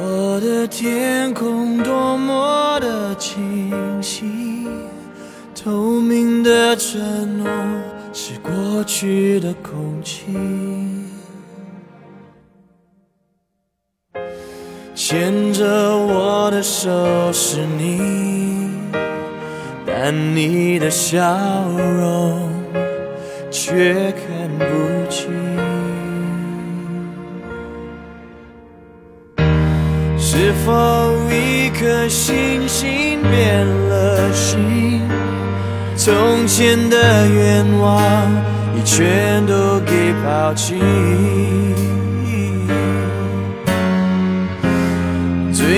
[0.00, 4.68] 我的天空多么的清晰，
[5.54, 7.48] 透明的承诺
[8.12, 10.97] 是过去的空气。
[15.10, 15.64] 牵着
[15.96, 16.90] 我的手
[17.32, 18.68] 是你，
[19.86, 21.18] 但你的笑
[21.98, 22.50] 容
[23.50, 24.64] 却看不
[25.08, 25.32] 清。
[30.18, 35.00] 是否一颗星星变了心？
[35.96, 38.30] 从前的愿望
[38.76, 40.74] 已全都给抛弃。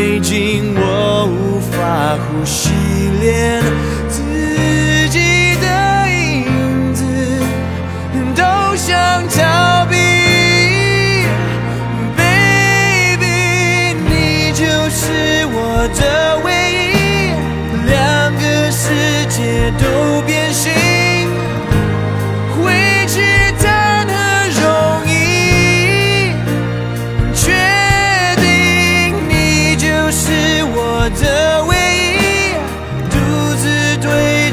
[0.01, 2.71] 最近我无法呼吸，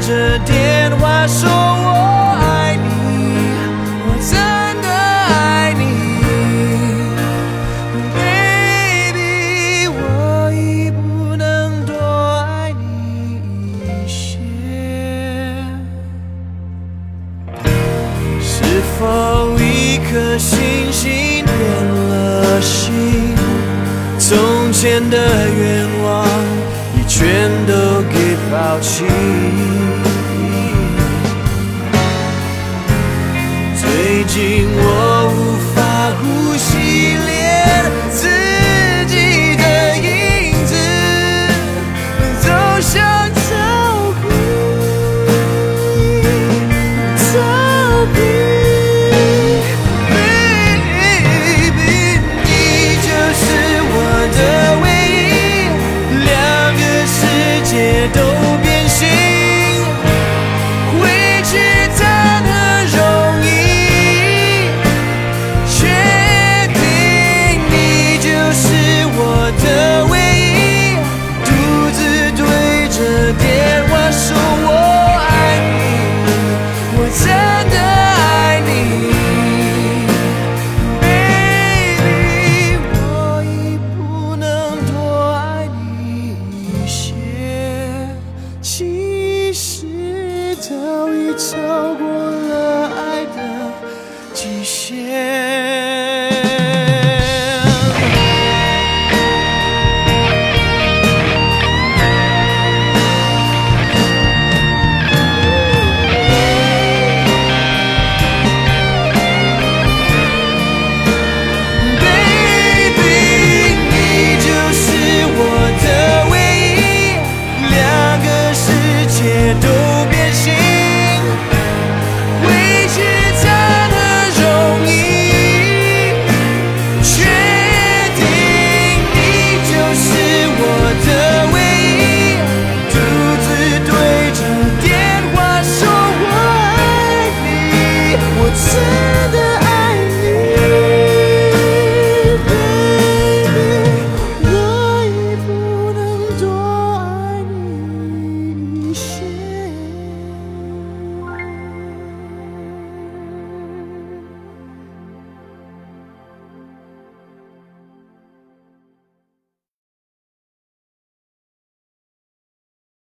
[0.08, 2.88] 着电话说我爱你，
[4.06, 4.32] 我真
[4.80, 5.82] 的爱你
[8.16, 10.00] ，baby，我
[10.50, 11.92] 已不能多
[12.38, 12.82] 爱你
[13.84, 14.38] 一些。
[18.40, 18.64] 是
[18.98, 21.52] 否一颗星星变
[22.08, 23.36] 了心？
[24.18, 25.16] 从前的
[25.50, 26.26] 愿望
[26.96, 27.97] 已全都
[28.48, 29.04] 给抛弃。
[33.76, 35.07] 最近我